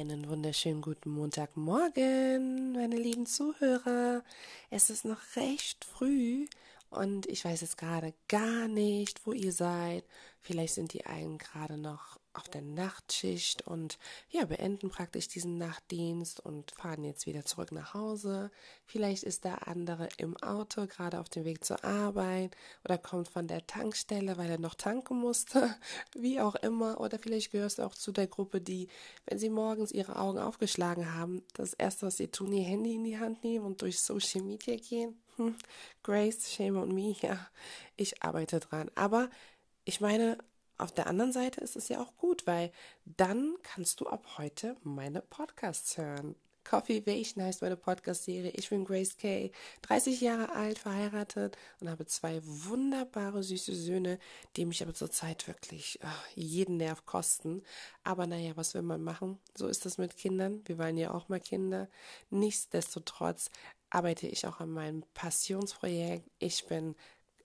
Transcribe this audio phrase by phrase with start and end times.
[0.00, 4.24] Einen wunderschönen guten Montagmorgen, meine lieben Zuhörer.
[4.70, 6.46] Es ist noch recht früh
[6.88, 10.02] und ich weiß jetzt gerade gar nicht, wo ihr seid.
[10.40, 13.98] Vielleicht sind die einen gerade noch auf der Nachtschicht und
[14.30, 18.50] ja, beenden praktisch diesen Nachtdienst und fahren jetzt wieder zurück nach Hause.
[18.84, 23.48] Vielleicht ist der andere im Auto, gerade auf dem Weg zur Arbeit oder kommt von
[23.48, 25.74] der Tankstelle, weil er noch tanken musste,
[26.14, 27.00] wie auch immer.
[27.00, 28.88] Oder vielleicht gehörst du auch zu der Gruppe, die,
[29.26, 33.04] wenn sie morgens ihre Augen aufgeschlagen haben, das erste, was sie tun, ihr Handy in
[33.04, 35.20] die Hand nehmen und durch Social Media gehen.
[35.36, 35.56] Hm,
[36.02, 37.48] Grace, Shame on me, ja,
[37.96, 38.90] ich arbeite dran.
[38.94, 39.30] Aber
[39.84, 40.38] ich meine,
[40.80, 42.72] auf der anderen Seite ist es ja auch gut, weil
[43.04, 46.34] dann kannst du ab heute meine Podcasts hören.
[46.64, 48.52] Coffee Vation heißt meine Podcast-Serie.
[48.52, 49.50] Ich bin Grace Kay,
[49.82, 54.18] 30 Jahre alt, verheiratet und habe zwei wunderbare, süße Söhne,
[54.56, 57.62] die mich aber zurzeit wirklich oh, jeden Nerv kosten.
[58.04, 59.38] Aber naja, was will man machen?
[59.56, 60.62] So ist das mit Kindern.
[60.66, 61.88] Wir waren ja auch mal Kinder.
[62.30, 63.50] Nichtsdestotrotz
[63.88, 66.30] arbeite ich auch an meinem Passionsprojekt.
[66.38, 66.94] Ich bin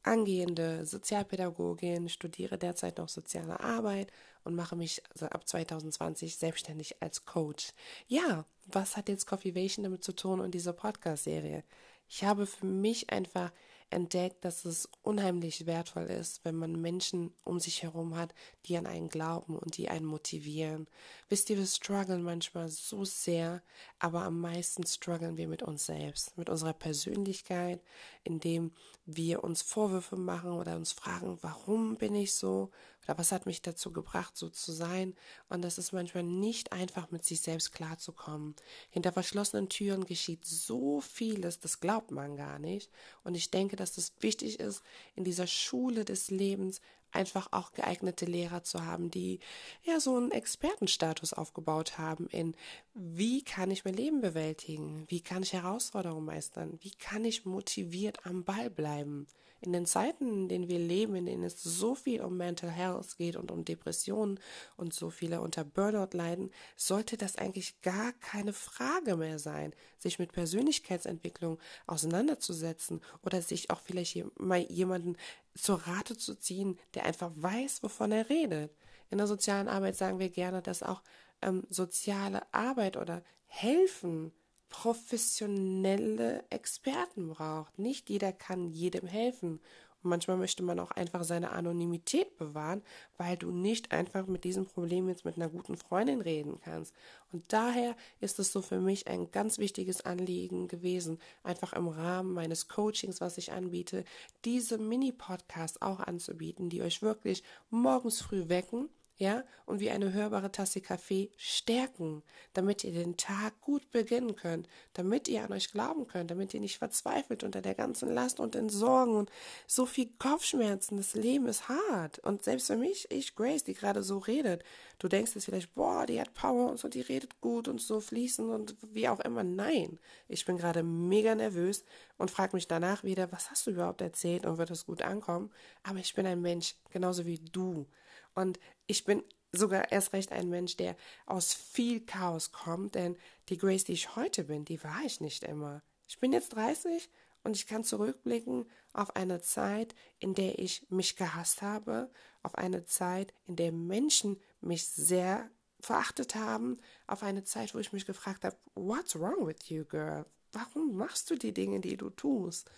[0.06, 4.12] angehende Sozialpädagogin, studiere derzeit noch soziale Arbeit
[4.44, 7.74] und mache mich ab 2020 selbstständig als Coach.
[8.08, 11.64] Ja, was hat jetzt Coffeevation damit zu tun und diese Podcast-Serie?
[12.08, 13.52] Ich habe für mich einfach
[13.90, 18.34] entdeckt, dass es unheimlich wertvoll ist, wenn man Menschen um sich herum hat,
[18.66, 20.88] die an einen glauben und die einen motivieren.
[21.30, 23.62] Wisst ihr, wir strugglen manchmal so sehr,
[24.00, 27.82] aber am meisten strugglen wir mit uns selbst, mit unserer Persönlichkeit,
[28.24, 28.72] indem
[29.06, 32.72] wir uns Vorwürfe machen oder uns fragen, warum bin ich so
[33.06, 35.16] oder was hat mich dazu gebracht, so zu sein.
[35.50, 38.56] Und das ist manchmal nicht einfach, mit sich selbst klarzukommen.
[38.90, 42.92] Hinter verschlossenen Türen geschieht so vieles, das glaubt man gar nicht.
[43.24, 44.82] Und ich denke, dass es wichtig ist,
[45.16, 46.82] in dieser Schule des Lebens
[47.16, 49.40] einfach auch geeignete Lehrer zu haben, die
[49.84, 52.56] ja so einen Expertenstatus aufgebaut haben in,
[52.94, 55.06] wie kann ich mein Leben bewältigen?
[55.08, 56.78] Wie kann ich Herausforderungen meistern?
[56.82, 59.28] Wie kann ich motiviert am Ball bleiben?
[59.62, 63.18] In den Zeiten, in denen wir leben, in denen es so viel um Mental Health
[63.18, 64.40] geht und um Depressionen
[64.78, 70.20] und so viele unter Burnout leiden, sollte das eigentlich gar keine Frage mehr sein, sich
[70.20, 75.16] mit Persönlichkeitsentwicklung auseinanderzusetzen oder sich auch vielleicht mal jemanden
[75.56, 78.76] zur Rate zu ziehen, der einfach weiß, wovon er redet.
[79.10, 81.02] In der sozialen Arbeit sagen wir gerne, dass auch
[81.42, 84.34] ähm, soziale Arbeit oder Helfen
[84.70, 87.80] professionelle Experten braucht.
[87.80, 89.62] Nicht jeder kann jedem helfen.
[90.06, 92.82] Manchmal möchte man auch einfach seine Anonymität bewahren,
[93.18, 96.94] weil du nicht einfach mit diesem Problem jetzt mit einer guten Freundin reden kannst.
[97.32, 102.34] Und daher ist es so für mich ein ganz wichtiges Anliegen gewesen, einfach im Rahmen
[102.34, 104.06] meines Coachings, was ich anbiete,
[104.46, 110.52] diese Mini-Podcasts auch anzubieten, die euch wirklich morgens früh wecken ja, und wie eine hörbare
[110.52, 112.22] Tasse Kaffee stärken,
[112.54, 116.60] damit ihr den Tag gut beginnen könnt, damit ihr an euch glauben könnt, damit ihr
[116.60, 119.32] nicht verzweifelt unter der ganzen Last und den Sorgen und
[119.68, 120.98] so viel Kopfschmerzen.
[120.98, 122.20] Das Leben ist hart.
[122.20, 124.64] Und selbst für mich, ich, Grace, die gerade so redet,
[125.00, 128.02] du denkst jetzt vielleicht, boah, die hat Power und so, die redet gut und so
[128.02, 129.44] fließend und wie auch immer.
[129.44, 131.86] Nein, ich bin gerade mega nervös
[132.18, 135.52] und frage mich danach wieder, was hast du überhaupt erzählt und wird es gut ankommen?
[135.84, 137.88] Aber ich bin ein Mensch, genauso wie du.
[138.36, 143.18] Und ich bin sogar erst recht ein Mensch, der aus viel Chaos kommt, denn
[143.50, 145.82] die Grace, die ich heute bin, die war ich nicht immer.
[146.08, 147.10] Ich bin jetzt 30
[147.44, 152.12] und ich kann zurückblicken auf eine Zeit, in der ich mich gehasst habe,
[152.44, 157.94] auf eine Zeit, in der Menschen mich sehr verachtet haben, auf eine Zeit, wo ich
[157.94, 160.26] mich gefragt habe, what's wrong with you, girl?
[160.52, 162.70] Warum machst du die Dinge, die du tust?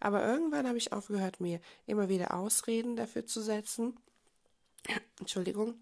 [0.00, 3.96] Aber irgendwann habe ich aufgehört, mir immer wieder Ausreden dafür zu setzen
[5.20, 5.74] Entschuldigung,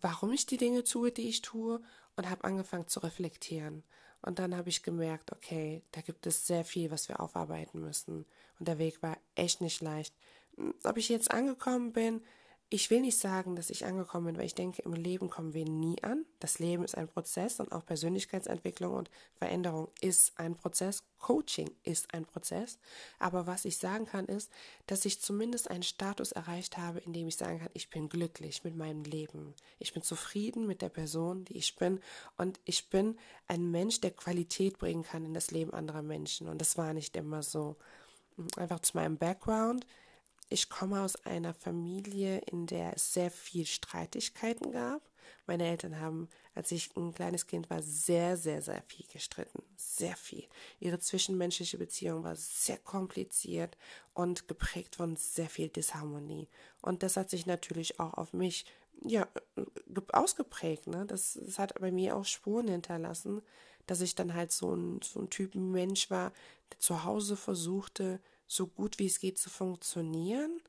[0.00, 1.80] warum ich die Dinge tue, die ich tue
[2.16, 3.82] und habe angefangen zu reflektieren.
[4.22, 8.26] Und dann habe ich gemerkt, okay, da gibt es sehr viel, was wir aufarbeiten müssen.
[8.58, 10.14] Und der Weg war echt nicht leicht.
[10.84, 12.22] Ob ich jetzt angekommen bin,
[12.68, 15.64] ich will nicht sagen, dass ich angekommen bin, weil ich denke, im Leben kommen wir
[15.64, 16.26] nie an.
[16.40, 21.04] Das Leben ist ein Prozess und auch Persönlichkeitsentwicklung und Veränderung ist ein Prozess.
[21.20, 22.78] Coaching ist ein Prozess.
[23.20, 24.50] Aber was ich sagen kann, ist,
[24.86, 28.64] dass ich zumindest einen Status erreicht habe, in dem ich sagen kann, ich bin glücklich
[28.64, 29.54] mit meinem Leben.
[29.78, 32.00] Ich bin zufrieden mit der Person, die ich bin.
[32.36, 36.48] Und ich bin ein Mensch, der Qualität bringen kann in das Leben anderer Menschen.
[36.48, 37.76] Und das war nicht immer so.
[38.56, 39.86] Einfach zu meinem Background
[40.48, 45.02] ich komme aus einer Familie, in der es sehr viel Streitigkeiten gab.
[45.46, 49.62] Meine Eltern haben, als ich ein kleines Kind war, sehr, sehr, sehr viel gestritten.
[49.76, 50.44] Sehr viel.
[50.78, 53.76] Ihre zwischenmenschliche Beziehung war sehr kompliziert
[54.14, 56.48] und geprägt von sehr viel Disharmonie.
[56.80, 58.66] Und das hat sich natürlich auch auf mich
[59.02, 59.28] ja,
[60.12, 61.04] ausgeprägt, ne?
[61.06, 63.42] Das, das hat bei mir auch Spuren hinterlassen,
[63.86, 66.32] dass ich dann halt so ein, so ein Typ Mensch war,
[66.72, 70.60] der zu Hause versuchte, so gut wie es geht zu funktionieren,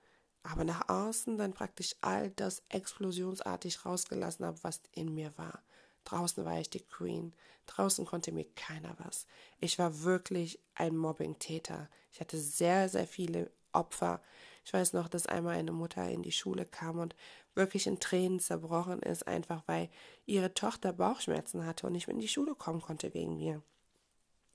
[0.44, 5.62] aber nach außen dann praktisch all das explosionsartig rausgelassen habe, was in mir war.
[6.06, 7.33] Draußen war ich die Queen.
[7.65, 9.27] Draußen konnte mir keiner was.
[9.59, 11.89] Ich war wirklich ein Mobbing-Täter.
[12.13, 14.21] Ich hatte sehr, sehr viele Opfer.
[14.63, 17.13] Ich weiß noch, dass einmal eine Mutter in die Schule kam und
[17.56, 19.89] wirklich in Tränen zerbrochen ist, einfach weil
[20.25, 23.62] ihre Tochter Bauchschmerzen hatte und nicht mehr in die Schule kommen konnte wegen mir.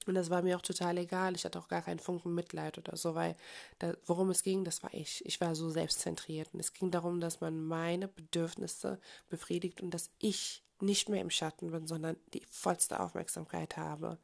[0.08, 1.34] Und das war mir auch total egal.
[1.34, 3.36] Ich hatte auch gar keinen Funken Mitleid oder so, weil
[3.78, 5.24] da, worum es ging, das war ich.
[5.26, 6.52] Ich war so selbstzentriert.
[6.52, 11.30] Und es ging darum, dass man meine Bedürfnisse befriedigt und dass ich nicht mehr im
[11.30, 14.18] Schatten bin, sondern die vollste Aufmerksamkeit habe.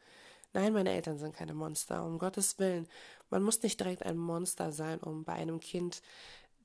[0.52, 2.88] Nein, meine Eltern sind keine Monster, um Gottes Willen.
[3.30, 6.02] Man muss nicht direkt ein Monster sein, um bei einem Kind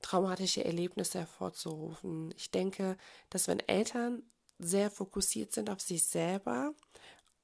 [0.00, 2.32] traumatische Erlebnisse hervorzurufen.
[2.36, 2.96] Ich denke,
[3.30, 4.22] dass wenn Eltern
[4.58, 6.74] sehr fokussiert sind auf sich selber,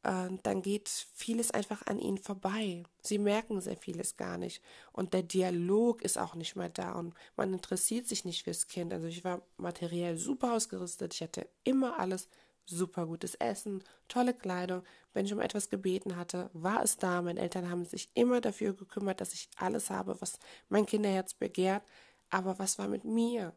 [0.02, 2.84] dann geht vieles einfach an ihnen vorbei.
[3.02, 4.62] Sie merken sehr vieles gar nicht.
[4.92, 8.94] Und der Dialog ist auch nicht mehr da und man interessiert sich nicht fürs Kind.
[8.94, 11.12] Also ich war materiell super ausgerüstet.
[11.12, 12.28] Ich hatte immer alles
[12.64, 14.82] super gutes Essen, tolle Kleidung.
[15.12, 17.20] Wenn ich um etwas gebeten hatte, war es da.
[17.20, 20.38] Meine Eltern haben sich immer dafür gekümmert, dass ich alles habe, was
[20.68, 21.82] mein Kinderherz begehrt.
[22.30, 23.52] Aber was war mit mir?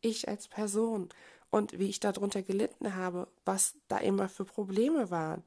[0.00, 1.08] Ich als Person
[1.50, 5.42] und wie ich darunter gelitten habe, was da immer für Probleme waren.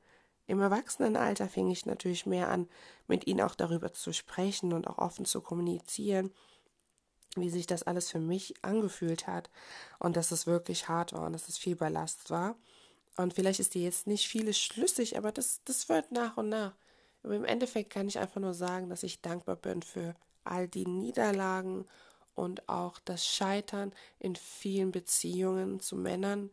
[0.50, 2.68] Im Erwachsenenalter fing ich natürlich mehr an,
[3.08, 6.32] mit ihnen auch darüber zu sprechen und auch offen zu kommunizieren,
[7.36, 9.52] wie sich das alles für mich angefühlt hat
[10.00, 12.56] und dass es wirklich hart war und dass es viel Ballast war.
[13.16, 16.74] Und vielleicht ist dir jetzt nicht vieles schlüssig, aber das, das wird nach und nach.
[17.22, 20.88] Aber im Endeffekt kann ich einfach nur sagen, dass ich dankbar bin für all die
[20.88, 21.86] Niederlagen
[22.34, 26.50] und auch das Scheitern in vielen Beziehungen zu Männern,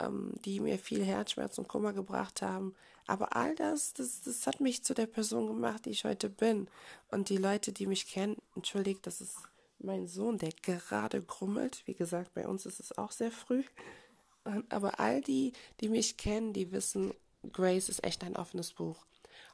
[0.00, 2.74] ähm, die mir viel Herzschmerz und Kummer gebracht haben.
[3.06, 6.68] Aber all das, das, das hat mich zu der Person gemacht, die ich heute bin.
[7.10, 9.36] Und die Leute, die mich kennen, entschuldigt, das ist
[9.78, 11.82] mein Sohn, der gerade grummelt.
[11.86, 13.62] Wie gesagt, bei uns ist es auch sehr früh.
[14.68, 17.12] Aber all die, die mich kennen, die wissen,
[17.52, 19.06] Grace ist echt ein offenes Buch.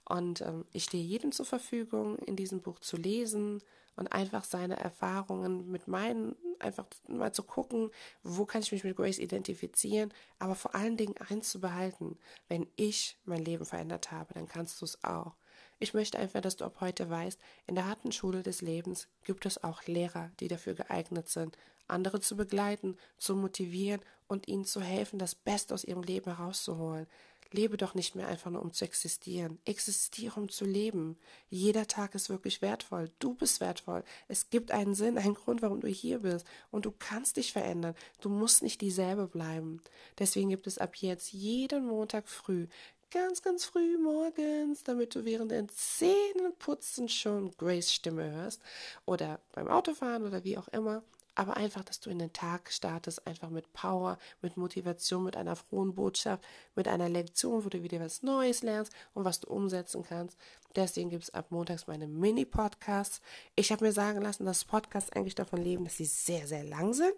[0.05, 3.62] Und ähm, ich stehe jedem zur Verfügung, in diesem Buch zu lesen
[3.97, 7.91] und einfach seine Erfahrungen mit meinen, einfach mal zu gucken,
[8.23, 12.19] wo kann ich mich mit Grace identifizieren, aber vor allen Dingen eins zu behalten.
[12.49, 15.35] Wenn ich mein Leben verändert habe, dann kannst du es auch.
[15.79, 19.47] Ich möchte einfach, dass du ab heute weißt, in der harten Schule des Lebens gibt
[19.47, 21.59] es auch Lehrer, die dafür geeignet sind,
[21.89, 27.09] andere zu begleiten, zu motivieren und ihnen zu helfen, das Beste aus ihrem Leben herauszuholen.
[27.53, 29.59] Lebe doch nicht mehr einfach nur, um zu existieren.
[29.65, 31.19] Existiere, um zu leben.
[31.51, 33.11] Jeder Tag ist wirklich wertvoll.
[33.19, 34.05] Du bist wertvoll.
[34.29, 36.47] Es gibt einen Sinn, einen Grund, warum du hier bist.
[36.71, 37.95] Und du kannst dich verändern.
[38.21, 39.81] Du musst nicht dieselbe bleiben.
[40.19, 42.67] Deswegen gibt es ab jetzt jeden Montag früh
[43.12, 48.61] ganz, ganz früh morgens, damit du während den Zähneputzen schon Grace Stimme hörst
[49.05, 51.03] oder beim Autofahren oder wie auch immer
[51.35, 55.56] aber einfach, dass du in den Tag startest, einfach mit Power, mit Motivation, mit einer
[55.56, 56.44] frohen Botschaft,
[56.75, 60.37] mit einer Lektion, wo du wieder was Neues lernst und was du umsetzen kannst.
[60.76, 63.23] Deswegen gibt es ab montags meine Mini-Podcasts.
[63.56, 66.93] Ich habe mir sagen lassen, dass Podcasts eigentlich davon leben, dass sie sehr, sehr lang
[66.93, 67.15] sind.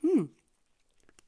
[0.00, 0.30] Hm.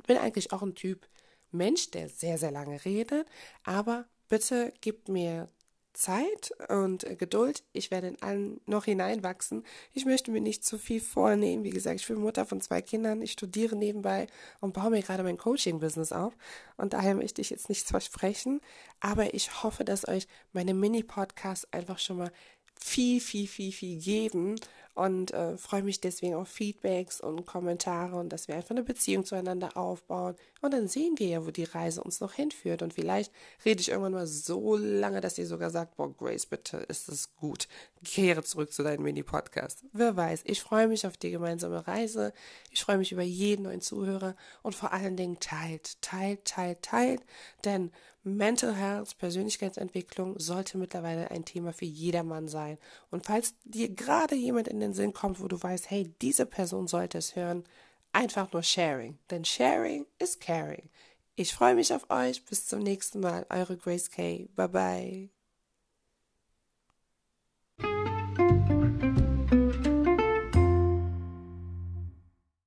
[0.06, 1.06] Bin eigentlich auch ein Typ
[1.52, 3.26] Mensch, der sehr, sehr lange redet,
[3.64, 5.49] aber bitte gib mir
[5.92, 7.64] Zeit und Geduld.
[7.73, 9.64] Ich werde in allen noch hineinwachsen.
[9.92, 11.64] Ich möchte mir nicht zu viel vornehmen.
[11.64, 13.23] Wie gesagt, ich bin Mutter von zwei Kindern.
[13.23, 14.26] Ich studiere nebenbei
[14.61, 16.33] und baue mir gerade mein Coaching-Business auf.
[16.76, 18.61] Und daher möchte ich jetzt nichts versprechen.
[19.00, 22.33] Aber ich hoffe, dass euch meine Mini-Podcasts einfach schon mal
[22.82, 24.56] viel, viel, viel, viel geben
[24.94, 29.25] und äh, freue mich deswegen auf Feedbacks und Kommentare und dass wir einfach eine Beziehung
[29.25, 30.34] zueinander aufbauen.
[30.60, 32.82] Und dann sehen wir ja, wo die Reise uns noch hinführt.
[32.82, 33.32] Und vielleicht
[33.64, 37.34] rede ich irgendwann mal so lange, dass ihr sogar sagt, boah, Grace, bitte, ist es
[37.37, 37.68] gut.
[38.04, 39.84] Kehre zurück zu deinem Mini-Podcast.
[39.92, 42.32] Wer weiß, ich freue mich auf die gemeinsame Reise.
[42.70, 47.22] Ich freue mich über jeden neuen Zuhörer und vor allen Dingen teilt, teilt, teilt, teilt.
[47.64, 47.90] Denn
[48.23, 52.79] Mental Health, Persönlichkeitsentwicklung sollte mittlerweile ein Thema für jedermann sein.
[53.11, 56.87] Und falls dir gerade jemand in den Sinn kommt, wo du weißt, hey, diese Person
[56.87, 57.65] sollte es hören,
[58.12, 59.19] einfach nur Sharing.
[59.31, 60.91] Denn Sharing ist Caring.
[61.35, 62.45] Ich freue mich auf euch.
[62.45, 63.47] Bis zum nächsten Mal.
[63.49, 64.49] Eure Grace K.
[64.55, 65.39] Bye bye.